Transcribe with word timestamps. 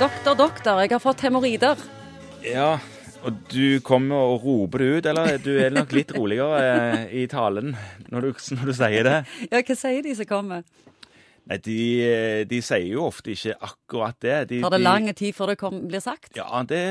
Doktor, 0.00 0.34
doktor, 0.38 0.80
jeg 0.82 0.90
har 0.94 1.02
fått 1.02 1.22
hemoroider. 1.22 1.78
Ja, 2.46 2.76
og 3.22 3.36
du 3.52 3.78
kommer 3.86 4.32
og 4.32 4.44
roper 4.46 4.82
det 4.82 4.88
ut, 4.96 5.08
eller 5.12 5.36
du 5.42 5.50
er 5.62 5.74
nok 5.74 5.92
litt 5.94 6.10
roligere 6.16 6.62
eh, 6.62 7.02
i 7.22 7.26
talen 7.30 7.74
når 8.10 8.24
du, 8.26 8.30
når 8.56 8.70
du 8.70 8.74
sier 8.78 9.06
det? 9.06 9.18
Ja, 9.52 9.60
hva 9.62 9.76
sier 9.78 10.02
de 10.06 10.14
som 10.18 10.26
kommer? 10.30 10.64
Nei, 11.50 11.58
de, 11.62 11.76
eh, 12.06 12.40
de 12.50 12.58
sier 12.62 12.88
jo 12.94 13.04
ofte 13.08 13.34
ikke 13.34 13.54
akkurat 13.66 14.18
det. 14.22 14.36
De, 14.52 14.60
Tar 14.64 14.74
det 14.74 14.80
de- 14.82 14.86
lang 14.86 15.08
tid 15.18 15.36
før 15.38 15.52
det 15.52 15.58
kom, 15.62 15.78
blir 15.90 16.02
sagt? 16.02 16.32
Ja, 16.38 16.62
det, 16.66 16.82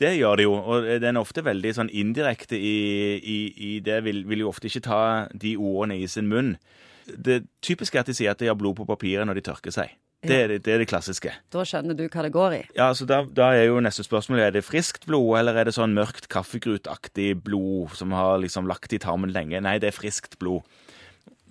det 0.00 0.14
gjør 0.18 0.40
det 0.40 0.46
jo. 0.48 0.56
Og 0.58 0.88
den 1.04 1.16
er 1.16 1.24
ofte 1.24 1.44
veldig 1.46 1.72
sånn 1.76 1.92
indirekte 1.92 2.56
i, 2.58 2.74
i, 3.20 3.38
i 3.70 3.72
det. 3.84 4.02
Vil, 4.08 4.22
vil 4.28 4.44
jo 4.44 4.52
ofte 4.52 4.68
ikke 4.68 4.84
ta 4.88 5.00
de 5.32 5.54
ordene 5.60 5.96
i 6.02 6.08
sin 6.08 6.28
munn. 6.28 6.54
Det 7.08 7.42
typiske 7.64 7.96
er 7.96 8.04
at 8.04 8.12
de 8.12 8.16
sier 8.16 8.34
at 8.34 8.40
de 8.44 8.48
har 8.50 8.56
blod 8.60 8.76
på 8.80 8.88
papiret 8.88 9.24
når 9.28 9.40
de 9.40 9.46
tørker 9.48 9.72
seg. 9.76 9.92
Det, 10.18 10.34
er 10.34 10.48
det, 10.50 10.62
det 10.66 10.72
er 10.74 10.80
det 10.82 10.88
klassiske. 10.90 11.30
Da 11.54 11.62
skjønner 11.62 11.94
du 11.94 12.08
hva 12.10 12.24
det 12.26 12.32
går 12.34 12.54
i. 12.56 12.62
Ja, 12.74 12.88
så 12.96 13.06
da, 13.06 13.20
da 13.22 13.52
er 13.54 13.68
jo 13.68 13.78
neste 13.84 14.02
spørsmål 14.02 14.40
er 14.42 14.56
det 14.56 14.64
friskt 14.66 15.06
blod, 15.06 15.36
eller 15.38 15.60
er 15.60 15.68
det 15.68 15.76
sånn 15.76 15.94
mørkt 15.94 16.26
kaffegrutaktig 16.32 17.36
blod 17.46 17.94
som 17.98 18.14
har 18.16 18.40
liksom 18.42 18.66
lagt 18.66 18.96
i 18.96 18.98
tarmen 19.02 19.30
lenge? 19.34 19.60
Nei, 19.62 19.76
det 19.78 19.92
er 19.92 19.94
friskt 19.94 20.34
blod. 20.42 20.66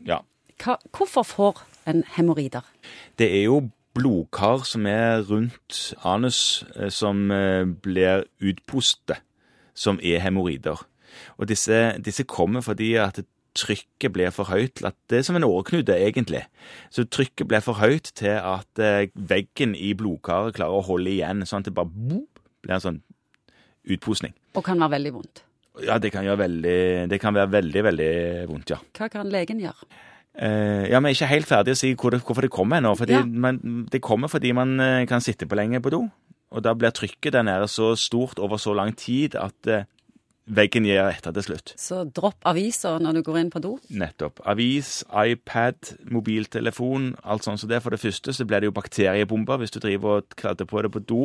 Ja. 0.07 0.19
Hva, 0.59 0.75
hvorfor 0.91 1.23
får 1.27 1.63
en 1.87 2.03
hemoroider? 2.17 2.67
Det 3.15 3.29
er 3.39 3.45
jo 3.47 3.61
blodkar 3.97 4.67
som 4.67 4.85
er 4.89 5.23
rundt 5.29 5.95
anus, 6.03 6.65
eh, 6.75 6.91
som 6.91 7.31
eh, 7.31 7.63
blir 7.63 8.27
utpostet, 8.43 9.23
som 9.77 10.01
er 10.03 10.19
hemoroider. 10.25 10.83
Og 11.37 11.47
disse, 11.49 11.95
disse 12.03 12.27
kommer 12.27 12.61
fordi 12.65 12.93
at 13.01 13.23
trykket 13.57 14.13
blir 14.15 14.31
for 14.35 14.49
høyt 14.51 14.77
til 14.79 14.89
at 14.89 14.95
Det 15.09 15.19
er 15.19 15.25
som 15.27 15.37
en 15.39 15.47
åreknute, 15.47 15.95
egentlig. 15.95 16.43
Så 16.93 17.07
trykket 17.09 17.47
blir 17.49 17.63
for 17.65 17.79
høyt 17.81 18.11
til 18.15 18.37
at 18.37 18.81
eh, 18.81 19.09
veggen 19.13 19.75
i 19.75 19.93
blodkaret 19.97 20.55
klarer 20.57 20.77
å 20.77 20.85
holde 20.85 21.11
igjen, 21.11 21.45
sånn 21.47 21.65
at 21.65 21.69
det 21.69 21.75
bare 21.77 21.91
boop, 21.91 22.41
blir 22.63 22.77
en 22.77 22.83
sånn 22.83 23.01
utposning. 23.87 24.35
Og 24.55 24.65
kan 24.65 24.79
være 24.79 24.97
veldig 24.97 25.13
vondt. 25.15 25.43
Ja, 25.85 25.99
det 26.01 26.09
kan, 26.13 26.25
veldig, 26.25 27.07
det 27.09 27.19
kan 27.21 27.35
være 27.37 27.51
veldig, 27.53 27.81
veldig 27.85 28.11
vondt, 28.49 28.73
ja. 28.73 28.79
Hva 28.97 29.09
kan 29.13 29.29
legen 29.29 29.61
gjøre? 29.61 29.89
Uh, 30.37 30.85
ja, 30.85 30.99
Vi 31.01 31.09
er 31.09 31.15
ikke 31.15 31.29
helt 31.31 31.49
ferdig 31.49 31.73
å 31.73 31.77
si 31.77 31.91
hvor 31.97 32.13
det, 32.13 32.21
hvorfor 32.25 32.45
det 32.45 32.53
kommer 32.53 32.81
ennå. 32.81 32.93
Ja. 33.09 33.23
Det 33.89 34.01
kommer 34.05 34.29
fordi 34.29 34.53
man 34.57 34.77
eh, 34.81 35.05
kan 35.09 35.21
sitte 35.21 35.49
på 35.49 35.57
lenge 35.57 35.81
på 35.81 35.93
do. 35.93 36.03
Og 36.53 36.63
da 36.63 36.73
blir 36.77 36.93
trykket 36.95 37.33
der 37.35 37.45
nede 37.45 37.67
så 37.69 37.91
stort 37.99 38.39
over 38.39 38.61
så 38.61 38.75
lang 38.77 38.93
tid 38.97 39.35
at 39.39 39.69
eh, 39.69 39.87
veggen 40.47 40.85
gir 40.87 41.09
etter 41.09 41.33
til 41.35 41.45
slutt. 41.45 41.73
Så 41.79 42.01
dropp 42.15 42.45
aviser 42.47 43.01
når 43.03 43.19
du 43.19 43.21
går 43.27 43.39
inn 43.41 43.51
på 43.53 43.61
do. 43.63 43.73
Nettopp. 43.89 44.39
Avis, 44.47 45.01
iPad, 45.11 45.93
mobiltelefon, 46.13 47.11
alt 47.23 47.47
sånt. 47.47 47.61
Så 47.61 47.69
det 47.69 47.81
For 47.83 47.93
det 47.93 48.01
første 48.01 48.33
så 48.33 48.45
blir 48.47 48.63
det 48.63 48.71
jo 48.71 48.77
bakteriebomber 48.77 49.59
hvis 49.61 49.75
du 49.75 49.79
driver 49.83 50.21
og 50.21 50.37
kladder 50.39 50.65
på 50.65 50.81
det 50.81 50.91
på 50.93 51.03
do. 51.03 51.23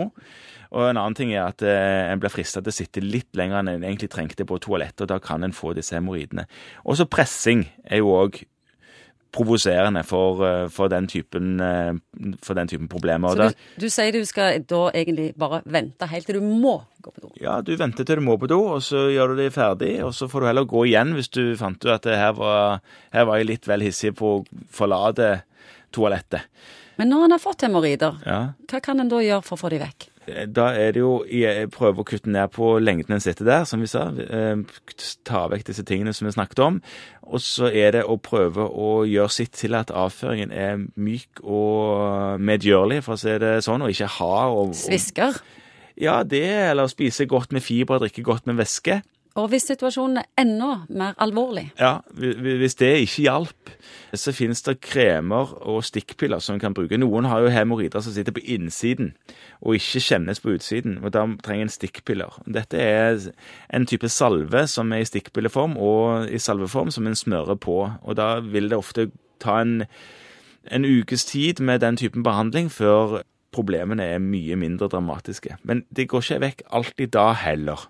Og 0.72 0.88
en 0.88 0.96
annen 0.96 1.16
ting 1.16 1.34
er 1.34 1.44
at 1.46 1.62
eh, 1.62 2.10
en 2.10 2.20
blir 2.20 2.32
frista 2.32 2.62
til 2.62 2.72
å 2.72 2.76
sitte 2.76 3.04
litt 3.04 3.30
lenger 3.36 3.60
enn 3.60 3.74
en 3.74 3.84
egentlig 3.84 4.10
trengte 4.12 4.46
på 4.48 4.58
toalettet, 4.62 5.04
og 5.04 5.10
da 5.12 5.18
kan 5.22 5.44
en 5.44 5.52
få 5.52 5.74
disse 5.76 5.94
hemoroidene. 5.94 6.46
Og 6.86 6.96
så 6.98 7.08
pressing 7.08 7.66
er 7.84 8.00
jo 8.00 8.14
òg 8.16 8.42
provoserende 9.32 10.02
for, 10.04 10.42
eh, 10.46 10.66
for, 10.68 10.88
den 10.92 11.06
typen, 11.08 11.54
eh, 11.60 11.92
for 12.44 12.54
den 12.58 12.68
typen 12.68 12.88
problemer. 12.92 13.32
Så 13.32 13.48
du, 13.52 13.62
du 13.80 13.88
sier 13.92 14.12
du 14.12 14.24
skal 14.28 14.60
da 14.68 14.82
egentlig 14.92 15.30
bare 15.40 15.62
vente 15.64 16.08
helt 16.10 16.28
til 16.28 16.36
du 16.40 16.44
må 16.44 16.74
gå 17.02 17.10
på 17.14 17.24
do. 17.24 17.30
ja, 17.40 17.56
du 17.64 17.72
venter 17.80 18.04
til 18.04 18.20
du 18.20 18.26
må 18.26 18.36
på 18.38 18.50
do, 18.52 18.60
og 18.76 18.82
så 18.84 19.06
gjør 19.10 19.32
du 19.32 19.40
det 19.42 19.48
ferdig, 19.56 19.94
og 20.04 20.12
så 20.14 20.28
får 20.30 20.44
du 20.44 20.46
heller 20.50 20.68
gå 20.68 20.84
igjen 20.90 21.16
hvis 21.16 21.32
du 21.32 21.42
fant 21.56 21.80
ut 21.82 21.90
at 21.96 22.04
her 22.12 22.36
var, 22.36 22.82
her 23.16 23.24
var 23.26 23.40
jeg 23.40 23.48
litt 23.54 23.66
vel 23.70 23.80
hissig 23.88 24.12
på 24.20 24.36
å 24.36 24.44
forlate 24.70 25.32
toalettet. 25.92 26.44
Men 27.00 27.08
når 27.08 27.24
en 27.24 27.34
har 27.38 27.40
fått 27.42 27.64
hemoroider, 27.64 28.20
Ja. 28.28 28.40
hva 28.68 28.80
kan 28.84 29.00
en 29.00 29.08
da 29.08 29.16
gjøre 29.24 29.42
for 29.42 29.56
å 29.56 29.62
få 29.64 29.70
de 29.72 29.80
vekk? 29.80 30.08
Da 30.26 30.68
er 30.78 30.92
det 30.94 31.00
jo 31.02 31.24
jeg 31.26 31.66
prøver 31.74 32.04
å 32.04 32.06
kutte 32.06 32.30
ned 32.30 32.52
på 32.54 32.76
lengden 32.78 33.16
en 33.16 33.22
sitter 33.24 33.44
der, 33.48 33.64
som 33.66 33.80
vi 33.82 33.88
sa. 33.90 34.04
eh, 34.14 34.56
Ta 35.26 35.48
vekk 35.50 35.64
disse 35.66 35.82
tingene 35.88 36.12
som 36.14 36.28
vi 36.28 36.32
snakket 36.36 36.62
om. 36.62 36.76
Og 37.26 37.40
så 37.42 37.66
er 37.72 37.90
det 37.96 38.04
å 38.06 38.18
prøve 38.22 38.62
å 38.68 39.02
gjøre 39.08 39.32
sitt 39.34 39.52
til 39.58 39.74
at 39.74 39.90
avføringen 39.90 40.52
er 40.54 40.84
myk 40.94 41.42
og 41.42 42.38
medgjørlig, 42.38 43.00
for 43.02 43.16
å 43.16 43.22
si 43.22 43.34
det 43.42 43.56
sånn, 43.66 43.82
og 43.82 43.90
ikke 43.90 44.10
hard. 44.18 44.52
Og, 44.54 44.68
og, 44.68 44.78
Svisker? 44.78 45.40
ja, 45.98 46.20
det, 46.22 46.44
eller 46.70 46.86
spise 46.92 47.26
godt 47.26 47.52
med 47.52 47.62
fiber, 47.66 47.98
drikke 47.98 48.22
godt 48.22 48.46
med 48.46 48.60
væske. 48.62 49.00
Og 49.34 49.48
hvis 49.48 49.64
situasjonen 49.64 50.18
er 50.18 50.26
enda 50.42 50.72
mer 50.92 51.14
alvorlig, 51.18 51.70
Ja, 51.80 51.98
hvi- 52.14 52.34
hvi- 52.36 52.56
Hvis 52.58 52.74
det 52.74 53.00
ikke 53.00 53.22
hjalp, 53.22 53.70
så 54.14 54.32
finnes 54.32 54.62
det 54.62 54.80
kremer 54.80 55.54
og 55.66 55.82
stikkpiller 55.84 56.38
som 56.40 56.54
en 56.54 56.60
kan 56.60 56.74
bruke. 56.74 56.98
Noen 56.98 57.24
har 57.24 57.40
jo 57.40 57.48
hemoroider 57.48 58.00
som 58.02 58.12
sitter 58.12 58.32
på 58.32 58.44
innsiden 58.44 59.14
og 59.62 59.74
ikke 59.74 60.00
kjennes 60.00 60.40
på 60.40 60.50
utsiden. 60.54 60.98
og 61.04 61.12
Da 61.12 61.26
trenger 61.42 61.62
en 61.62 61.68
stikkpiller. 61.68 62.42
Dette 62.52 62.74
er 62.78 63.32
en 63.72 63.86
type 63.86 64.08
salve 64.08 64.66
som 64.68 64.92
er 64.92 64.96
i 65.00 65.04
stikkpilleform 65.04 65.76
og 65.78 66.28
i 66.30 66.36
salveform 66.38 66.90
som 66.90 67.06
en 67.06 67.14
smører 67.14 67.54
på. 67.58 67.90
og 68.02 68.16
Da 68.16 68.40
vil 68.40 68.68
det 68.68 68.78
ofte 68.78 69.10
ta 69.40 69.60
en, 69.62 69.86
en 70.70 70.84
ukes 70.84 71.24
tid 71.24 71.60
med 71.60 71.80
den 71.80 71.96
typen 71.96 72.22
behandling 72.22 72.70
før 72.70 73.22
problemene 73.52 74.02
er 74.02 74.18
mye 74.18 74.56
mindre 74.56 74.88
dramatiske. 74.88 75.56
Men 75.62 75.84
det 75.94 76.08
går 76.08 76.20
ikke 76.20 76.40
vekk 76.40 76.62
alltid 76.72 77.10
da 77.12 77.32
heller. 77.32 77.88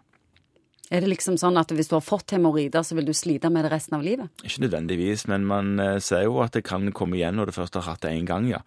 Er 0.93 1.01
det 1.01 1.09
liksom 1.09 1.39
sånn 1.41 1.57
at 1.57 1.71
hvis 1.73 1.89
du 1.89 1.95
har 1.97 2.05
fått 2.05 2.35
hemoroider, 2.37 2.85
så 2.85 2.93
vil 2.99 3.07
du 3.09 3.15
slite 3.17 3.49
med 3.53 3.65
det 3.65 3.71
resten 3.73 3.97
av 3.97 4.03
livet? 4.05 4.29
Ikke 4.45 4.65
nødvendigvis, 4.67 5.25
men 5.31 5.47
man 5.49 5.81
eh, 5.81 5.97
ser 6.05 6.23
jo 6.27 6.43
at 6.45 6.53
det 6.57 6.67
kan 6.69 6.93
komme 6.97 7.17
igjen 7.17 7.37
når 7.39 7.47
du 7.49 7.55
først 7.57 7.77
har 7.79 7.89
hatt 7.89 8.03
det 8.05 8.13
én 8.13 8.29
gang, 8.29 8.45
ja. 8.51 8.61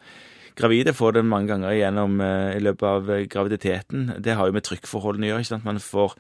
Gravide 0.56 0.94
får 0.96 1.12
det 1.18 1.26
mange 1.28 1.50
ganger 1.52 1.76
gjennom 1.76 2.22
eh, 2.24 2.56
i 2.56 2.64
løpet 2.64 2.86
av 2.88 3.12
eh, 3.12 3.28
graviditeten. 3.30 4.00
Det 4.24 4.36
har 4.40 4.46
jo 4.48 4.56
med 4.56 4.66
trykkforholdene 4.66 5.26
å 5.28 5.30
gjøre. 5.34 5.42
ikke 5.44 5.52
sant? 5.52 5.68
Man 5.68 5.84
får, 5.84 6.16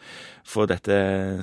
får 0.51 0.65
dette 0.73 0.95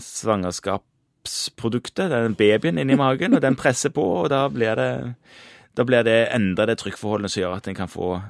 svangerskapsproduktet, 0.04 2.12
den 2.12 2.36
babyen 2.38 2.78
inni 2.78 2.96
magen, 3.00 3.34
og 3.34 3.42
den 3.42 3.56
presser 3.58 3.90
på, 3.96 4.04
og 4.20 4.26
da 4.30 4.44
blir 4.52 4.74
det, 4.78 4.92
da 5.72 5.82
blir 5.88 6.02
det 6.06 6.30
enda 6.36 6.62
det 6.68 6.76
trykkforholdene 6.84 7.30
som 7.32 7.40
gjør 7.42 7.56
at 7.56 7.66
en 7.72 7.80
kan 7.80 7.90
få 7.90 8.20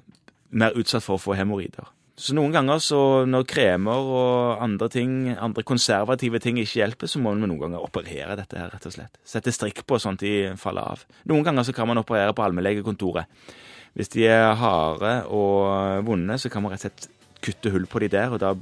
mer 0.53 0.77
utsatt 0.79 1.05
for 1.05 1.19
å 1.19 1.25
få 1.25 1.35
hemoroider. 1.37 1.91
Så 2.19 2.35
noen 2.37 2.53
ganger 2.53 2.81
så 2.85 2.99
når 3.25 3.47
kremer 3.49 4.11
og 4.13 4.61
andre 4.63 4.89
ting, 4.93 5.15
andre 5.33 5.65
konservative 5.65 6.39
ting 6.45 6.59
ikke 6.61 6.83
hjelper, 6.83 7.09
så 7.09 7.23
må 7.23 7.33
man 7.33 7.49
noen 7.49 7.63
ganger 7.65 7.87
operere 7.87 8.37
dette 8.37 8.59
her, 8.61 8.69
rett 8.75 8.89
og 8.89 8.95
slett. 8.95 9.17
Sette 9.25 9.55
strikk 9.55 9.81
på 9.89 9.99
sånn 10.03 10.19
at 10.21 10.25
de 10.25 10.35
faller 10.61 10.93
av. 10.93 11.07
Noen 11.31 11.47
ganger 11.47 11.67
så 11.67 11.75
kan 11.77 11.89
man 11.89 12.03
operere 12.03 12.35
på 12.37 12.45
allmennlegekontoret. 12.45 13.49
Hvis 13.97 14.13
de 14.13 14.27
er 14.29 14.53
harde 14.61 15.17
og 15.33 16.05
vonde, 16.07 16.37
så 16.41 16.53
kan 16.53 16.65
man 16.65 16.75
rett 16.75 16.85
og 16.85 16.91
slett 16.91 17.09
kutte 17.43 17.73
hull 17.75 17.89
på 17.91 18.05
de 18.05 18.13
der, 18.13 18.33
og 18.33 18.41
da 18.45 18.55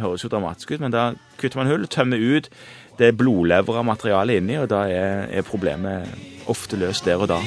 høres 0.00 0.24
jo 0.24 0.32
dramatisk 0.32 0.74
ut, 0.74 0.82
men 0.82 0.92
da 0.92 1.12
kutter 1.40 1.60
man 1.60 1.70
hull, 1.70 1.86
tømmer 1.86 2.18
ut 2.18 2.48
det 2.98 3.12
blodlevra 3.18 3.84
materialet 3.86 4.40
inni, 4.40 4.58
og 4.58 4.70
da 4.72 4.84
er, 4.90 5.26
er 5.28 5.46
problemet 5.46 6.08
ofte 6.50 6.80
løst 6.80 7.06
der 7.06 7.20
og 7.20 7.30
da. 7.30 7.40